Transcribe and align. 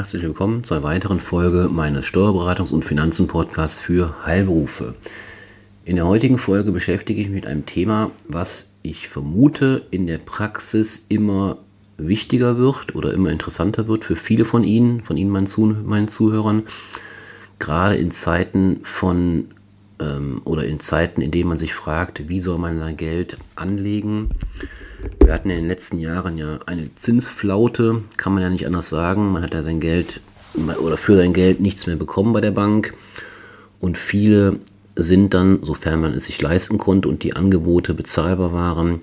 Herzlich 0.00 0.22
willkommen 0.22 0.64
zu 0.64 0.72
einer 0.72 0.82
weiteren 0.82 1.20
Folge 1.20 1.68
meines 1.70 2.06
Steuerberatungs- 2.06 2.72
und 2.72 2.86
Finanzen-Podcasts 2.86 3.80
für 3.80 4.14
Heilberufe. 4.24 4.94
In 5.84 5.96
der 5.96 6.06
heutigen 6.06 6.38
Folge 6.38 6.72
beschäftige 6.72 7.20
ich 7.20 7.26
mich 7.26 7.34
mit 7.34 7.46
einem 7.46 7.66
Thema, 7.66 8.10
was 8.26 8.72
ich 8.82 9.10
vermute 9.10 9.82
in 9.90 10.06
der 10.06 10.16
Praxis 10.16 11.04
immer 11.10 11.58
wichtiger 11.98 12.56
wird 12.56 12.94
oder 12.96 13.12
immer 13.12 13.28
interessanter 13.28 13.88
wird 13.88 14.06
für 14.06 14.16
viele 14.16 14.46
von 14.46 14.64
Ihnen, 14.64 15.02
von 15.02 15.18
Ihnen, 15.18 15.30
meinen, 15.30 15.46
Zuh 15.46 15.66
meinen 15.66 16.08
Zuhörern, 16.08 16.62
gerade 17.58 17.96
in 17.96 18.10
Zeiten 18.10 18.80
von 18.84 19.48
ähm, 20.00 20.40
oder 20.44 20.64
in 20.64 20.80
Zeiten, 20.80 21.20
in 21.20 21.30
denen 21.30 21.50
man 21.50 21.58
sich 21.58 21.74
fragt, 21.74 22.26
wie 22.26 22.40
soll 22.40 22.56
man 22.56 22.78
sein 22.78 22.96
Geld 22.96 23.36
anlegen 23.54 24.30
wir 25.30 25.34
hatten 25.34 25.50
in 25.50 25.58
den 25.58 25.68
letzten 25.68 26.00
Jahren 26.00 26.38
ja 26.38 26.58
eine 26.66 26.92
Zinsflaute, 26.96 28.02
kann 28.16 28.34
man 28.34 28.42
ja 28.42 28.50
nicht 28.50 28.66
anders 28.66 28.90
sagen. 28.90 29.30
Man 29.30 29.44
hat 29.44 29.54
ja 29.54 29.62
sein 29.62 29.78
Geld 29.78 30.20
oder 30.82 30.96
für 30.96 31.14
sein 31.14 31.32
Geld 31.32 31.60
nichts 31.60 31.86
mehr 31.86 31.94
bekommen 31.94 32.32
bei 32.32 32.40
der 32.40 32.50
Bank. 32.50 32.94
Und 33.78 33.96
viele 33.96 34.58
sind 34.96 35.32
dann, 35.32 35.62
sofern 35.62 36.00
man 36.00 36.14
es 36.14 36.24
sich 36.24 36.42
leisten 36.42 36.78
konnte 36.78 37.08
und 37.08 37.22
die 37.22 37.36
Angebote 37.36 37.94
bezahlbar 37.94 38.52
waren, 38.52 39.02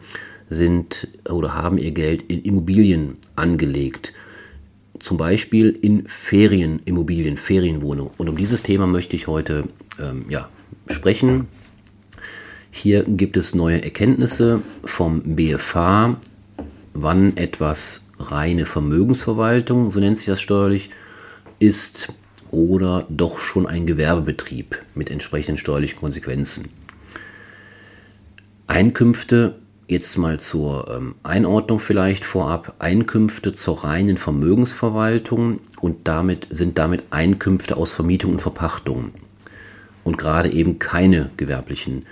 sind 0.49 1.07
oder 1.29 1.53
haben 1.53 1.77
ihr 1.77 1.91
Geld 1.91 2.23
in 2.23 2.41
Immobilien 2.41 3.15
angelegt. 3.37 4.11
Zum 4.99 5.15
Beispiel 5.15 5.69
in 5.81 6.09
Ferienimmobilien, 6.09 7.37
Ferienwohnungen. 7.37 8.11
Und 8.17 8.27
um 8.27 8.35
dieses 8.35 8.63
Thema 8.63 8.85
möchte 8.85 9.15
ich 9.15 9.27
heute 9.27 9.63
ähm, 9.97 10.25
ja, 10.27 10.49
sprechen. 10.89 11.47
Hier 12.71 13.03
gibt 13.03 13.37
es 13.37 13.55
neue 13.55 13.83
Erkenntnisse 13.83 14.61
vom 14.83 15.21
BFH, 15.35 16.17
wann 16.93 17.37
etwas 17.37 18.09
reine 18.19 18.65
Vermögensverwaltung, 18.65 19.91
so 19.91 19.99
nennt 19.99 20.17
sich 20.17 20.25
das 20.27 20.41
steuerlich, 20.41 20.89
ist 21.59 22.09
oder 22.51 23.05
doch 23.09 23.39
schon 23.39 23.67
ein 23.67 23.87
Gewerbebetrieb 23.87 24.79
mit 24.95 25.11
entsprechenden 25.11 25.57
steuerlichen 25.57 25.99
Konsequenzen. 25.99 26.69
Einkünfte, 28.67 29.55
jetzt 29.87 30.17
mal 30.17 30.39
zur 30.39 30.89
ähm, 30.89 31.15
Einordnung 31.23 31.79
vielleicht 31.79 32.25
vorab, 32.25 32.75
Einkünfte 32.79 33.53
zur 33.53 33.83
reinen 33.83 34.17
Vermögensverwaltung 34.17 35.61
und 35.79 36.07
damit 36.07 36.47
sind 36.49 36.77
damit 36.77 37.05
Einkünfte 37.09 37.77
aus 37.77 37.91
Vermietung 37.91 38.33
und 38.33 38.41
Verpachtung. 38.41 39.11
Und 40.03 40.17
gerade 40.17 40.51
eben 40.51 40.79
keine 40.79 41.29
gewerblichen 41.37 42.05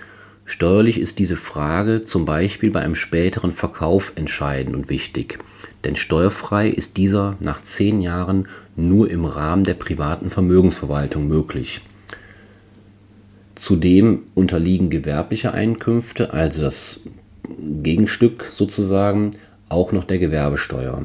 Steuerlich 0.48 1.00
ist 1.00 1.18
diese 1.18 1.36
Frage 1.36 2.04
zum 2.04 2.24
Beispiel 2.24 2.70
bei 2.70 2.80
einem 2.80 2.94
späteren 2.94 3.52
Verkauf 3.52 4.12
entscheidend 4.14 4.76
und 4.76 4.88
wichtig, 4.88 5.38
denn 5.84 5.96
steuerfrei 5.96 6.68
ist 6.68 6.96
dieser 6.96 7.36
nach 7.40 7.60
zehn 7.60 8.00
Jahren 8.00 8.46
nur 8.76 9.10
im 9.10 9.24
Rahmen 9.24 9.64
der 9.64 9.74
privaten 9.74 10.30
Vermögensverwaltung 10.30 11.26
möglich. 11.26 11.80
Zudem 13.56 14.20
unterliegen 14.36 14.88
gewerbliche 14.88 15.52
Einkünfte, 15.52 16.32
also 16.32 16.62
das 16.62 17.00
Gegenstück 17.82 18.48
sozusagen, 18.52 19.32
auch 19.68 19.90
noch 19.90 20.04
der 20.04 20.20
Gewerbesteuer. 20.20 21.02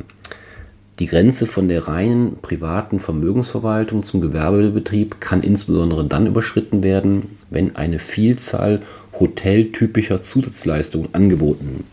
Die 1.02 1.08
Grenze 1.08 1.48
von 1.48 1.68
der 1.68 1.88
reinen 1.88 2.36
privaten 2.44 3.00
Vermögensverwaltung 3.00 4.04
zum 4.04 4.22
Gewerbebetrieb 4.22 5.20
kann 5.20 5.42
insbesondere 5.42 6.06
dann 6.06 6.28
überschritten 6.28 6.84
werden, 6.84 7.40
wenn 7.50 7.76
eine 7.76 7.98
Vielzahl 7.98 8.84
hoteltypischer 9.20 10.22
Zusatzleistungen 10.22 11.10
angeboten 11.14 11.86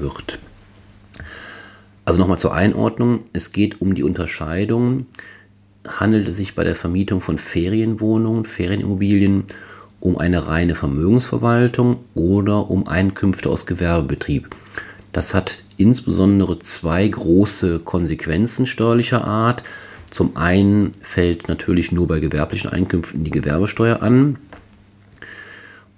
wird. 0.00 0.40
Also 2.04 2.20
nochmal 2.20 2.40
zur 2.40 2.52
Einordnung. 2.52 3.20
Es 3.32 3.52
geht 3.52 3.80
um 3.80 3.94
die 3.94 4.02
Unterscheidung. 4.02 5.06
Handelt 5.86 6.26
es 6.26 6.36
sich 6.36 6.56
bei 6.56 6.64
der 6.64 6.74
Vermietung 6.74 7.20
von 7.20 7.38
Ferienwohnungen, 7.38 8.46
Ferienimmobilien 8.46 9.44
um 10.00 10.18
eine 10.18 10.48
reine 10.48 10.74
Vermögensverwaltung 10.74 11.98
oder 12.16 12.68
um 12.68 12.88
Einkünfte 12.88 13.48
aus 13.48 13.64
Gewerbebetrieb? 13.64 14.48
Das 15.12 15.34
hat 15.34 15.62
insbesondere 15.76 16.58
zwei 16.58 17.06
große 17.06 17.80
Konsequenzen 17.80 18.66
steuerlicher 18.66 19.24
Art. 19.24 19.62
Zum 20.10 20.36
einen 20.36 20.92
fällt 21.02 21.48
natürlich 21.48 21.92
nur 21.92 22.08
bei 22.08 22.18
gewerblichen 22.20 22.70
Einkünften 22.70 23.24
die 23.24 23.30
Gewerbesteuer 23.30 24.02
an. 24.02 24.38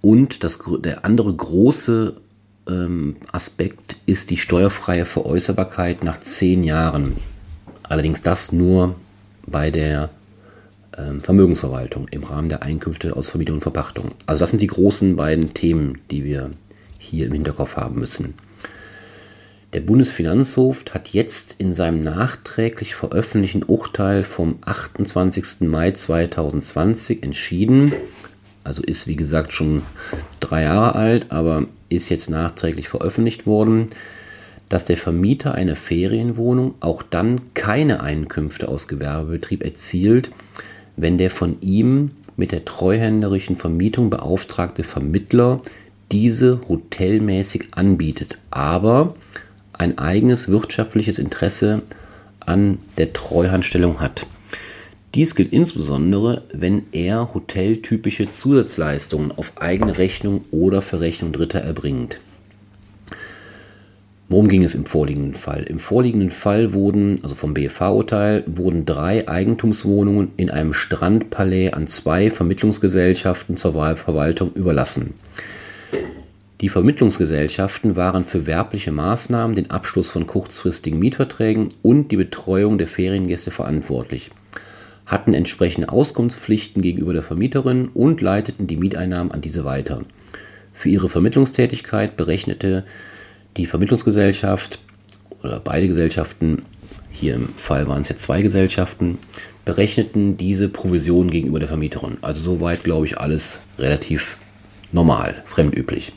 Und 0.01 0.45
das, 0.45 0.59
der 0.81 1.05
andere 1.05 1.33
große 1.33 2.15
ähm, 2.69 3.17
Aspekt 3.33 3.97
ist 4.07 4.31
die 4.31 4.37
steuerfreie 4.37 5.07
Veräußerbarkeit 5.07 6.05
nach 6.05 6.21
zehn 6.21 6.63
Jahren. 6.63 7.17
Allerdings 7.83 8.23
das 8.23 8.53
nur 8.53 8.97
bei 9.47 9.71
der 9.71 10.11
ähm, 10.97 11.21
Vermögensverwaltung 11.21 12.09
im 12.09 12.25
Rahmen 12.25 12.49
der 12.49 12.63
Einkünfte 12.63 13.17
aus 13.17 13.29
Vermietung 13.29 13.57
und 13.57 13.63
Verpachtung. 13.63 14.13
Also 14.27 14.41
das 14.41 14.51
sind 14.51 14.63
die 14.63 14.67
großen 14.67 15.17
beiden 15.17 15.55
Themen, 15.55 15.99
die 16.11 16.25
wir 16.25 16.51
hier 16.99 17.27
im 17.27 17.33
Hinterkopf 17.33 17.77
haben 17.77 17.99
müssen. 17.99 18.35
Der 19.75 19.81
Bundesfinanzhof 19.81 20.85
hat 20.93 21.09
jetzt 21.09 21.57
in 21.59 21.75
seinem 21.75 22.05
nachträglich 22.05 22.95
veröffentlichten 22.95 23.65
Urteil 23.65 24.23
vom 24.23 24.59
28. 24.65 25.62
Mai 25.62 25.91
2020 25.91 27.25
entschieden, 27.25 27.93
also 28.63 28.84
ist 28.84 29.09
wie 29.09 29.17
gesagt 29.17 29.53
schon 29.53 29.83
drei 30.39 30.63
Jahre 30.63 30.95
alt, 30.95 31.33
aber 31.33 31.67
ist 31.89 32.09
jetzt 32.09 32.31
nachträglich 32.31 32.89
veröffentlicht 32.89 33.47
worden, 33.47 33.89
dass 34.69 34.84
der 34.84 34.97
Vermieter 34.97 35.57
einer 35.57 35.75
Ferienwohnung 35.75 36.77
auch 36.79 37.03
dann 37.03 37.41
keine 37.55 38.01
Einkünfte 38.01 38.69
aus 38.69 38.87
Gewerbebetrieb 38.87 39.65
erzielt, 39.65 40.31
wenn 40.97 41.19
der 41.19 41.33
von 41.33 41.61
ihm 41.63 42.13
mit 42.37 42.53
der 42.53 42.65
treuhänderischen 42.65 43.57
Vermietung 43.57 44.09
beauftragte 44.09 44.84
Vermittler 44.84 45.61
diese 46.13 46.61
hotelmäßig 46.69 47.69
anbietet, 47.73 48.39
aber 48.53 49.17
ein 49.79 49.99
eigenes 49.99 50.49
wirtschaftliches 50.49 51.19
Interesse 51.19 51.83
an 52.41 52.79
der 52.99 53.12
Treuhandstellung 53.12 54.01
hat. 54.01 54.27
Dies 55.15 55.35
gilt 55.35 55.53
insbesondere, 55.53 56.43
wenn 56.53 56.83
er 56.91 57.35
hoteltypische 57.35 58.29
Zusatzleistungen 58.29 59.31
auf 59.31 59.61
eigene 59.61 59.99
Rechnung 59.99 60.45
oder 60.51 60.83
für 60.83 61.01
Rechnung 61.01 61.33
Dritter 61.33 61.61
erbringt. 61.61 62.19
Worum 64.29 64.49
ging 64.49 64.65
es 64.65 64.75
im 64.75 64.87
vorliegenden 64.87 65.34
Fall? 65.34 65.63
Im 65.63 65.79
vorliegenden 65.79 66.33
Fall 66.33 66.73
wurden, 66.73 67.21
also 67.23 67.37
vom 67.37 67.55
BFH-Urteil, 67.55 68.43
wurden 68.47 68.87
drei 68.87 69.29
Eigentumswohnungen 69.29 70.33
in 70.37 70.51
einem 70.51 70.73
Strandpalais 70.73 71.71
an 71.71 71.87
zwei 71.87 72.31
Vermittlungsgesellschaften 72.31 73.57
zur 73.57 73.75
Wahlverwaltung 73.75 74.53
überlassen. 74.55 75.15
Die 76.65 76.71
Vermittlungsgesellschaften 76.71 77.95
waren 77.95 78.25
für 78.25 78.47
werbliche 78.47 78.91
Maßnahmen, 78.91 79.55
den 79.55 79.71
Abschluss 79.71 80.09
von 80.09 80.27
kurzfristigen 80.27 80.99
Mietverträgen 80.99 81.69
und 81.83 82.11
die 82.11 82.17
Betreuung 82.17 82.79
der 82.79 82.87
Feriengäste 82.87 83.51
verantwortlich 83.51 84.31
hatten 85.05 85.35
entsprechende 85.35 85.91
Auskunftspflichten 85.91 86.81
gegenüber 86.81 87.13
der 87.13 87.23
Vermieterin 87.23 87.89
und 87.93 88.23
leiteten 88.23 88.67
die 88.67 88.79
Mieteinnahmen 88.79 89.31
an 89.31 89.43
diese 89.43 89.67
weiter. 89.67 90.01
Für 90.73 90.89
ihre 90.89 91.11
Vermittlungstätigkeit 91.11 92.17
berechnete 92.17 92.85
die 93.59 93.67
Vermittlungsgesellschaft 93.67 94.79
oder 95.43 95.61
beide 95.61 95.87
Gesellschaften, 95.87 96.63
hier 97.11 97.34
im 97.34 97.51
Fall 97.59 97.87
waren 97.89 98.01
es 98.01 98.09
jetzt 98.09 98.22
zwei 98.22 98.41
Gesellschaften, 98.41 99.19
berechneten 99.67 100.39
diese 100.39 100.71
Provision 100.71 101.31
gegenüber 101.31 101.59
der 101.59 101.69
Vermieterin. 101.69 102.17
Also 102.22 102.41
soweit, 102.41 102.84
glaube 102.84 103.05
ich, 103.05 103.19
alles 103.21 103.60
relativ 103.78 104.39
normal, 104.93 105.45
fremdüblich. 105.45 106.15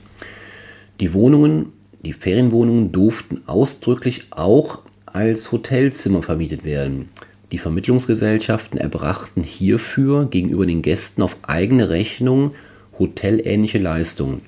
Die 1.00 1.14
Wohnungen, 1.14 1.74
die 2.04 2.14
Ferienwohnungen 2.14 2.92
durften 2.92 3.42
ausdrücklich 3.46 4.28
auch 4.32 4.80
als 5.06 5.52
Hotelzimmer 5.52 6.24
vermietet 6.24 6.64
werden. 6.64 7.10
Die 7.52 7.60
Vermittlungsgesellschaften 7.60 8.80
erbrachten 8.80 9.44
hierfür 9.44 10.26
gegenüber 10.26 10.66
den 10.66 10.82
Gästen 10.82 11.22
auf 11.22 11.38
eigene 11.44 11.90
Rechnung 11.90 12.52
hotelähnliche 13.00 13.78
Leistungen, 13.78 14.42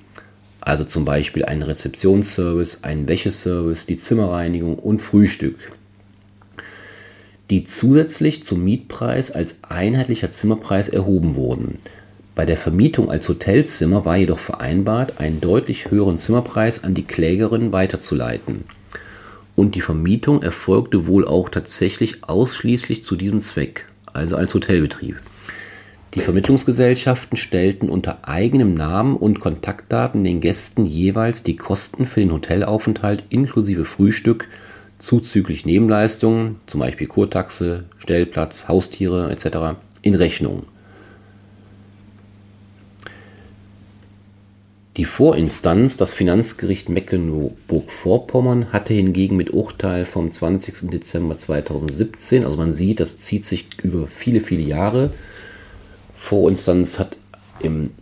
also 0.60 0.84
zum 0.84 1.04
Beispiel 1.04 1.44
einen 1.44 1.62
Rezeptionsservice, 1.62 2.82
einen 2.82 3.08
Wäscheservice, 3.08 3.86
die 3.86 3.96
Zimmerreinigung 3.96 4.78
und 4.78 4.98
Frühstück, 5.00 5.56
die 7.48 7.64
zusätzlich 7.64 8.44
zum 8.44 8.64
Mietpreis 8.64 9.30
als 9.30 9.64
einheitlicher 9.64 10.30
Zimmerpreis 10.30 10.88
erhoben 10.88 11.36
wurden. 11.36 11.78
Bei 12.34 12.44
der 12.44 12.56
Vermietung 12.56 13.10
als 13.10 13.28
Hotelzimmer 13.28 14.04
war 14.04 14.16
jedoch 14.16 14.38
vereinbart, 14.38 15.20
einen 15.20 15.40
deutlich 15.40 15.90
höheren 15.90 16.18
Zimmerpreis 16.18 16.84
an 16.84 16.94
die 16.94 17.04
Klägerin 17.04 17.72
weiterzuleiten 17.72 18.64
und 19.60 19.74
die 19.74 19.82
Vermietung 19.82 20.42
erfolgte 20.42 21.06
wohl 21.06 21.28
auch 21.28 21.50
tatsächlich 21.50 22.24
ausschließlich 22.24 23.02
zu 23.02 23.14
diesem 23.14 23.42
Zweck, 23.42 23.84
also 24.10 24.36
als 24.36 24.54
Hotelbetrieb. 24.54 25.20
Die 26.14 26.20
Vermittlungsgesellschaften 26.20 27.36
stellten 27.36 27.90
unter 27.90 28.26
eigenem 28.26 28.72
Namen 28.72 29.16
und 29.16 29.38
Kontaktdaten 29.38 30.24
den 30.24 30.40
Gästen 30.40 30.86
jeweils 30.86 31.42
die 31.42 31.56
Kosten 31.56 32.06
für 32.06 32.20
den 32.20 32.32
Hotelaufenthalt 32.32 33.24
inklusive 33.28 33.84
Frühstück 33.84 34.48
zuzüglich 34.98 35.66
Nebenleistungen, 35.66 36.56
zum 36.66 36.80
Beispiel 36.80 37.06
Kurtaxe, 37.06 37.84
Stellplatz, 37.98 38.66
Haustiere 38.66 39.30
etc., 39.30 39.78
in 40.00 40.14
Rechnung. 40.14 40.64
Die 45.00 45.06
Vorinstanz, 45.06 45.96
das 45.96 46.12
Finanzgericht 46.12 46.90
Mecklenburg-Vorpommern, 46.90 48.70
hatte 48.70 48.92
hingegen 48.92 49.34
mit 49.34 49.50
Urteil 49.50 50.04
vom 50.04 50.30
20. 50.30 50.90
Dezember 50.90 51.38
2017, 51.38 52.44
also 52.44 52.58
man 52.58 52.70
sieht, 52.70 53.00
das 53.00 53.16
zieht 53.16 53.46
sich 53.46 53.66
über 53.82 54.06
viele, 54.06 54.42
viele 54.42 54.60
Jahre. 54.60 55.14
Vorinstanz 56.18 56.98
hat 56.98 57.16
im 57.60 57.92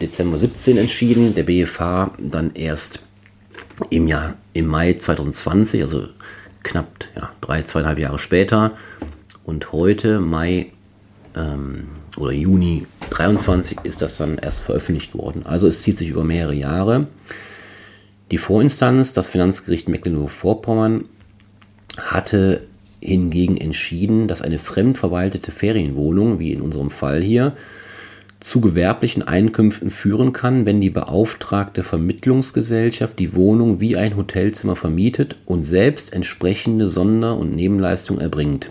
Dezember 0.00 0.38
17 0.38 0.78
entschieden, 0.78 1.34
der 1.34 1.42
BFH 1.42 2.12
dann 2.16 2.54
erst 2.54 3.00
im 3.90 4.08
Jahr, 4.08 4.38
im 4.54 4.66
Mai 4.66 4.94
2020, 4.94 5.82
also 5.82 6.06
knapp 6.62 7.04
ja, 7.16 7.32
drei, 7.42 7.64
zweieinhalb 7.64 7.98
Jahre 7.98 8.18
später. 8.18 8.78
Und 9.44 9.72
heute, 9.72 10.20
Mai 10.20 10.72
ähm, 11.36 11.88
oder 12.16 12.32
Juni 12.32 12.86
23 13.10 13.78
ist 13.84 14.02
das 14.02 14.16
dann 14.16 14.38
erst 14.38 14.60
veröffentlicht 14.60 15.14
worden. 15.14 15.46
Also 15.46 15.68
es 15.68 15.80
zieht 15.82 15.98
sich 15.98 16.08
über 16.08 16.24
mehrere 16.24 16.54
Jahre. 16.54 17.06
Die 18.30 18.38
Vorinstanz, 18.38 19.12
das 19.12 19.28
Finanzgericht 19.28 19.88
Mecklenburg-Vorpommern, 19.88 21.04
hatte 21.98 22.62
hingegen 23.00 23.56
entschieden, 23.56 24.26
dass 24.26 24.42
eine 24.42 24.58
fremdverwaltete 24.58 25.52
Ferienwohnung, 25.52 26.38
wie 26.38 26.52
in 26.52 26.60
unserem 26.60 26.90
Fall 26.90 27.22
hier, 27.22 27.54
zu 28.40 28.60
gewerblichen 28.60 29.22
Einkünften 29.22 29.90
führen 29.90 30.32
kann, 30.32 30.66
wenn 30.66 30.80
die 30.80 30.90
beauftragte 30.90 31.84
Vermittlungsgesellschaft 31.84 33.18
die 33.18 33.34
Wohnung 33.34 33.80
wie 33.80 33.96
ein 33.96 34.16
Hotelzimmer 34.16 34.76
vermietet 34.76 35.36
und 35.46 35.62
selbst 35.62 36.12
entsprechende 36.12 36.86
Sonder- 36.86 37.38
und 37.38 37.54
Nebenleistungen 37.54 38.20
erbringt. 38.20 38.68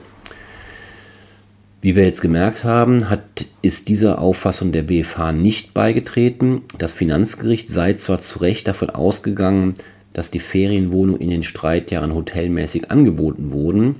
Wie 1.85 1.95
wir 1.95 2.03
jetzt 2.03 2.21
gemerkt 2.21 2.63
haben, 2.63 3.11
hat, 3.11 3.45
ist 3.61 3.89
dieser 3.89 4.17
Auffassung 4.17 4.71
der 4.71 4.81
BFH 4.81 5.33
nicht 5.33 5.75
beigetreten. 5.75 6.63
Das 6.79 6.93
Finanzgericht 6.93 7.69
sei 7.69 7.93
zwar 7.93 8.19
zu 8.21 8.39
Recht 8.39 8.67
davon 8.67 8.89
ausgegangen, 8.89 9.75
dass 10.11 10.31
die 10.31 10.39
Ferienwohnungen 10.39 11.21
in 11.21 11.29
den 11.29 11.43
Streitjahren 11.43 12.15
hotelmäßig 12.15 12.89
angeboten 12.89 13.51
wurden. 13.51 13.97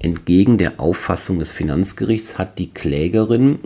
Entgegen 0.00 0.58
der 0.58 0.80
Auffassung 0.80 1.38
des 1.38 1.50
Finanzgerichts 1.50 2.36
hat 2.36 2.58
die 2.58 2.68
Klägerin, 2.68 3.60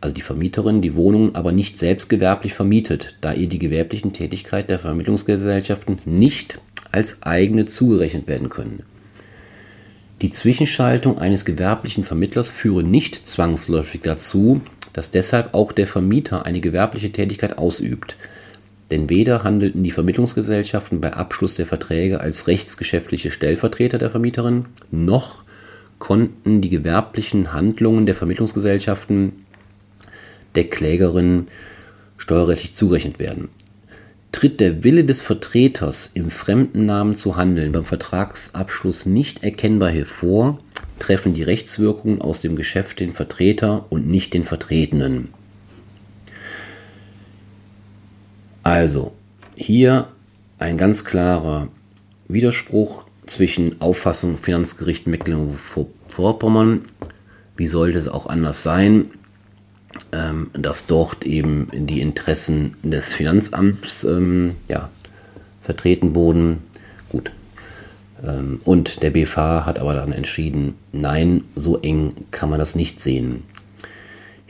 also 0.00 0.14
die 0.14 0.22
Vermieterin, 0.22 0.80
die 0.80 0.94
Wohnungen 0.94 1.34
aber 1.34 1.52
nicht 1.52 1.76
selbst 1.76 2.08
gewerblich 2.08 2.54
vermietet, 2.54 3.18
da 3.20 3.34
ihr 3.34 3.50
die 3.50 3.58
gewerblichen 3.58 4.14
Tätigkeiten 4.14 4.68
der 4.68 4.78
Vermittlungsgesellschaften 4.78 5.98
nicht 6.06 6.58
als 6.92 7.22
eigene 7.24 7.66
zugerechnet 7.66 8.26
werden 8.26 8.48
können. 8.48 8.84
Die 10.20 10.30
Zwischenschaltung 10.30 11.18
eines 11.18 11.44
gewerblichen 11.44 12.02
Vermittlers 12.02 12.50
führe 12.50 12.82
nicht 12.82 13.26
zwangsläufig 13.26 14.00
dazu, 14.00 14.60
dass 14.92 15.12
deshalb 15.12 15.54
auch 15.54 15.70
der 15.70 15.86
Vermieter 15.86 16.44
eine 16.44 16.60
gewerbliche 16.60 17.12
Tätigkeit 17.12 17.56
ausübt. 17.56 18.16
Denn 18.90 19.08
weder 19.10 19.44
handelten 19.44 19.84
die 19.84 19.92
Vermittlungsgesellschaften 19.92 21.00
bei 21.00 21.12
Abschluss 21.12 21.54
der 21.54 21.66
Verträge 21.66 22.20
als 22.20 22.48
rechtsgeschäftliche 22.48 23.30
Stellvertreter 23.30 23.98
der 23.98 24.10
Vermieterin, 24.10 24.64
noch 24.90 25.44
konnten 26.00 26.62
die 26.62 26.70
gewerblichen 26.70 27.52
Handlungen 27.52 28.06
der 28.06 28.14
Vermittlungsgesellschaften 28.16 29.44
der 30.56 30.64
Klägerin 30.64 31.46
steuerrechtlich 32.16 32.74
zugerechnet 32.74 33.20
werden. 33.20 33.50
Tritt 34.32 34.60
der 34.60 34.84
Wille 34.84 35.04
des 35.04 35.20
Vertreters, 35.20 36.10
im 36.14 36.30
fremden 36.30 36.86
Namen 36.86 37.16
zu 37.16 37.36
handeln, 37.36 37.72
beim 37.72 37.84
Vertragsabschluss 37.84 39.06
nicht 39.06 39.42
erkennbar 39.42 39.90
hervor, 39.90 40.58
treffen 40.98 41.34
die 41.34 41.42
Rechtswirkungen 41.42 42.20
aus 42.20 42.40
dem 42.40 42.54
Geschäft 42.54 43.00
den 43.00 43.12
Vertreter 43.12 43.86
und 43.88 44.06
nicht 44.06 44.34
den 44.34 44.44
Vertretenen. 44.44 45.30
Also, 48.62 49.12
hier 49.56 50.08
ein 50.58 50.76
ganz 50.76 51.04
klarer 51.04 51.68
Widerspruch 52.28 53.06
zwischen 53.26 53.80
Auffassung 53.80 54.36
Finanzgericht 54.36 55.06
Mecklenburg-Vorpommern, 55.06 56.82
wie 57.56 57.66
sollte 57.66 57.98
es 57.98 58.08
auch 58.08 58.26
anders 58.26 58.62
sein, 58.62 59.06
ähm, 60.12 60.50
dass 60.52 60.86
dort 60.86 61.24
eben 61.24 61.68
die 61.72 62.00
Interessen 62.00 62.76
des 62.82 63.12
Finanzamts 63.12 64.04
ähm, 64.04 64.56
ja, 64.68 64.90
vertreten 65.62 66.14
wurden. 66.14 66.58
Gut. 67.08 67.30
Ähm, 68.24 68.60
und 68.64 69.02
der 69.02 69.10
BFH 69.10 69.66
hat 69.66 69.78
aber 69.78 69.94
dann 69.94 70.12
entschieden, 70.12 70.74
nein, 70.92 71.44
so 71.54 71.78
eng 71.78 72.12
kann 72.30 72.50
man 72.50 72.58
das 72.58 72.74
nicht 72.74 73.00
sehen. 73.00 73.44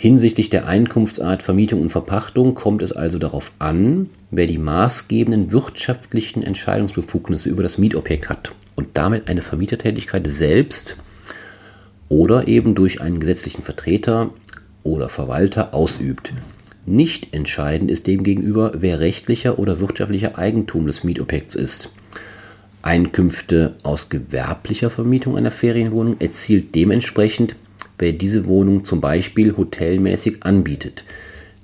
Hinsichtlich 0.00 0.48
der 0.48 0.68
Einkunftsart 0.68 1.42
Vermietung 1.42 1.82
und 1.82 1.90
Verpachtung 1.90 2.54
kommt 2.54 2.82
es 2.82 2.92
also 2.92 3.18
darauf 3.18 3.50
an, 3.58 4.10
wer 4.30 4.46
die 4.46 4.56
maßgebenden 4.56 5.50
wirtschaftlichen 5.50 6.44
Entscheidungsbefugnisse 6.44 7.48
über 7.48 7.64
das 7.64 7.78
Mietobjekt 7.78 8.28
hat 8.28 8.52
und 8.76 8.90
damit 8.94 9.26
eine 9.26 9.42
Vermietertätigkeit 9.42 10.24
selbst 10.28 10.96
oder 12.08 12.46
eben 12.46 12.76
durch 12.76 13.00
einen 13.00 13.18
gesetzlichen 13.18 13.62
Vertreter 13.64 14.30
oder 14.88 15.08
Verwalter 15.08 15.74
ausübt. 15.74 16.32
Nicht 16.86 17.34
entscheidend 17.34 17.90
ist 17.90 18.06
demgegenüber, 18.06 18.72
wer 18.78 19.00
rechtlicher 19.00 19.58
oder 19.58 19.78
wirtschaftlicher 19.80 20.38
Eigentum 20.38 20.86
des 20.86 21.04
Mietobjekts 21.04 21.54
ist. 21.54 21.90
Einkünfte 22.80 23.74
aus 23.82 24.08
gewerblicher 24.08 24.88
Vermietung 24.88 25.36
einer 25.36 25.50
Ferienwohnung 25.50 26.16
erzielt 26.20 26.74
dementsprechend, 26.74 27.56
wer 27.98 28.12
diese 28.12 28.46
Wohnung 28.46 28.84
zum 28.84 29.00
Beispiel 29.00 29.56
hotelmäßig 29.56 30.42
anbietet. 30.44 31.04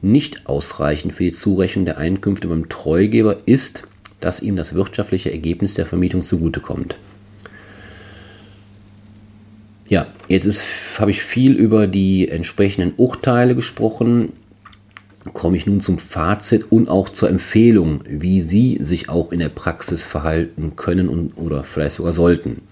Nicht 0.03 0.47
ausreichend 0.47 1.15
für 1.15 1.25
die 1.25 1.33
Zurechnung 1.33 1.87
der 1.87 1.97
Einkünfte 1.97 2.49
beim 2.49 2.69
Treugeber 2.69 3.39
ist, 3.47 3.85
dass 4.21 4.43
ihm 4.43 4.57
das 4.57 4.75
wirtschaftliche 4.75 5.33
Ergebnis 5.33 5.75
der 5.75 5.87
Vermietung 5.87 6.23
zugutekommt. 6.25 6.97
Ja, 9.87 10.07
jetzt 10.29 10.65
habe 10.99 11.11
ich 11.11 11.23
viel 11.23 11.53
über 11.53 11.87
die 11.87 12.29
entsprechenden 12.29 12.95
Urteile 12.97 13.55
gesprochen. 13.55 14.31
Komme 15.33 15.57
ich 15.57 15.67
nun 15.67 15.81
zum 15.81 15.99
Fazit 15.99 16.71
und 16.71 16.89
auch 16.89 17.09
zur 17.11 17.29
Empfehlung, 17.29 18.03
wie 18.09 18.41
Sie 18.41 18.79
sich 18.81 19.09
auch 19.09 19.33
in 19.33 19.41
der 19.41 19.49
Praxis 19.51 20.05
verhalten 20.05 20.77
können 20.77 21.09
und, 21.09 21.33
oder 21.37 21.65
vielleicht 21.65 21.97
sogar 21.97 22.13
sollten. 22.13 22.63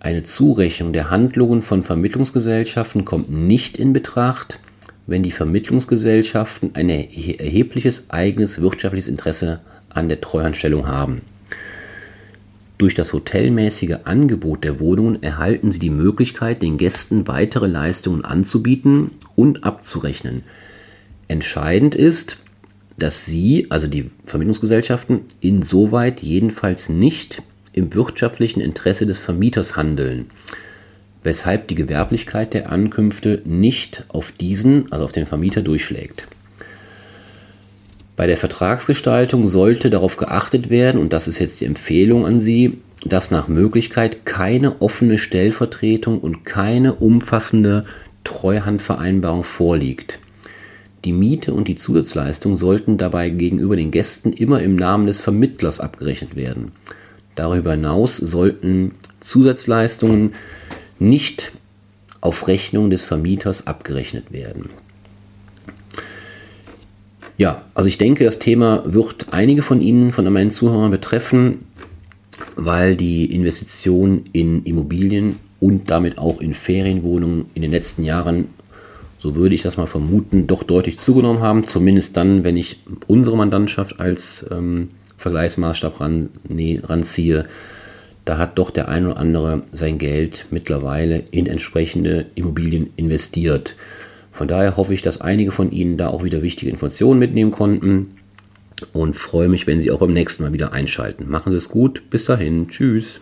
Eine 0.00 0.22
Zurechnung 0.22 0.92
der 0.92 1.10
Handlungen 1.10 1.62
von 1.62 1.82
Vermittlungsgesellschaften 1.82 3.04
kommt 3.04 3.30
nicht 3.30 3.78
in 3.78 3.92
Betracht, 3.92 4.60
wenn 5.06 5.22
die 5.22 5.30
Vermittlungsgesellschaften 5.30 6.74
ein 6.74 6.88
erhebliches 6.88 8.10
eigenes 8.10 8.60
wirtschaftliches 8.60 9.08
Interesse 9.08 9.60
an 9.88 10.08
der 10.08 10.20
Treuhandstellung 10.20 10.86
haben. 10.86 11.22
Durch 12.78 12.94
das 12.94 13.14
hotelmäßige 13.14 13.96
Angebot 14.04 14.62
der 14.62 14.80
Wohnungen 14.80 15.22
erhalten 15.22 15.72
sie 15.72 15.78
die 15.78 15.90
Möglichkeit, 15.90 16.60
den 16.62 16.76
Gästen 16.76 17.26
weitere 17.26 17.66
Leistungen 17.66 18.24
anzubieten 18.24 19.12
und 19.34 19.64
abzurechnen. 19.64 20.42
Entscheidend 21.26 21.94
ist, 21.94 22.38
dass 22.98 23.24
sie, 23.24 23.66
also 23.70 23.86
die 23.86 24.10
Vermittlungsgesellschaften, 24.26 25.22
insoweit 25.40 26.22
jedenfalls 26.22 26.88
nicht 26.88 27.42
im 27.72 27.94
wirtschaftlichen 27.94 28.60
Interesse 28.60 29.06
des 29.06 29.18
Vermieters 29.18 29.76
handeln, 29.76 30.30
weshalb 31.22 31.68
die 31.68 31.74
Gewerblichkeit 31.74 32.52
der 32.52 32.70
Ankünfte 32.70 33.42
nicht 33.44 34.04
auf 34.08 34.32
diesen, 34.32 34.92
also 34.92 35.04
auf 35.04 35.12
den 35.12 35.26
Vermieter, 35.26 35.62
durchschlägt. 35.62 36.26
Bei 38.16 38.26
der 38.26 38.38
Vertragsgestaltung 38.38 39.46
sollte 39.46 39.90
darauf 39.90 40.16
geachtet 40.16 40.70
werden, 40.70 41.00
und 41.00 41.12
das 41.12 41.28
ist 41.28 41.38
jetzt 41.38 41.60
die 41.60 41.66
Empfehlung 41.66 42.26
an 42.26 42.40
Sie, 42.40 42.78
dass 43.04 43.30
nach 43.30 43.46
Möglichkeit 43.46 44.24
keine 44.24 44.80
offene 44.80 45.18
Stellvertretung 45.18 46.18
und 46.18 46.44
keine 46.44 46.94
umfassende 46.94 47.84
Treuhandvereinbarung 48.24 49.44
vorliegt. 49.44 50.18
Die 51.04 51.12
Miete 51.12 51.52
und 51.52 51.68
die 51.68 51.76
Zusatzleistung 51.76 52.56
sollten 52.56 52.98
dabei 52.98 53.28
gegenüber 53.28 53.76
den 53.76 53.92
Gästen 53.92 54.32
immer 54.32 54.60
im 54.60 54.74
Namen 54.74 55.06
des 55.06 55.20
Vermittlers 55.20 55.78
abgerechnet 55.78 56.34
werden. 56.34 56.72
Darüber 57.36 57.72
hinaus 57.72 58.16
sollten 58.16 58.92
Zusatzleistungen 59.20 60.32
nicht 60.98 61.52
auf 62.20 62.48
Rechnung 62.48 62.90
des 62.90 63.02
Vermieters 63.02 63.66
abgerechnet 63.66 64.32
werden. 64.32 64.70
Ja, 67.38 67.62
also 67.74 67.88
ich 67.88 67.98
denke, 67.98 68.24
das 68.24 68.38
Thema 68.38 68.82
wird 68.86 69.26
einige 69.30 69.62
von 69.62 69.80
Ihnen, 69.80 70.12
von 70.12 70.30
meinen 70.32 70.50
Zuhörern 70.50 70.90
betreffen, 70.90 71.66
weil 72.56 72.96
die 72.96 73.26
Investition 73.26 74.24
in 74.32 74.64
Immobilien 74.64 75.38
und 75.60 75.90
damit 75.90 76.18
auch 76.18 76.40
in 76.40 76.54
Ferienwohnungen 76.54 77.46
in 77.54 77.62
den 77.62 77.70
letzten 77.70 78.02
Jahren, 78.02 78.46
so 79.18 79.34
würde 79.34 79.54
ich 79.54 79.62
das 79.62 79.76
mal 79.76 79.86
vermuten, 79.86 80.46
doch 80.46 80.62
deutlich 80.62 80.98
zugenommen 80.98 81.40
haben. 81.40 81.66
Zumindest 81.66 82.16
dann, 82.16 82.44
wenn 82.44 82.56
ich 82.56 82.80
unsere 83.06 83.36
Mandantschaft 83.36 84.00
als 84.00 84.46
ähm, 84.50 84.90
Vergleichsmaßstab 85.18 86.00
ran, 86.00 86.30
nee, 86.48 86.80
ranziehe. 86.82 87.46
da 88.24 88.38
hat 88.38 88.58
doch 88.58 88.70
der 88.70 88.88
ein 88.88 89.06
oder 89.06 89.18
andere 89.18 89.62
sein 89.72 89.98
Geld 89.98 90.46
mittlerweile 90.50 91.24
in 91.30 91.46
entsprechende 91.46 92.26
Immobilien 92.34 92.90
investiert. 92.96 93.76
Von 94.36 94.48
daher 94.48 94.76
hoffe 94.76 94.92
ich, 94.92 95.00
dass 95.00 95.22
einige 95.22 95.50
von 95.50 95.70
Ihnen 95.70 95.96
da 95.96 96.08
auch 96.08 96.22
wieder 96.22 96.42
wichtige 96.42 96.70
Informationen 96.70 97.18
mitnehmen 97.18 97.52
konnten 97.52 98.16
und 98.92 99.16
freue 99.16 99.48
mich, 99.48 99.66
wenn 99.66 99.80
Sie 99.80 99.90
auch 99.90 99.98
beim 99.98 100.12
nächsten 100.12 100.42
Mal 100.42 100.52
wieder 100.52 100.74
einschalten. 100.74 101.30
Machen 101.30 101.50
Sie 101.50 101.56
es 101.56 101.70
gut, 101.70 102.10
bis 102.10 102.26
dahin, 102.26 102.68
tschüss. 102.68 103.20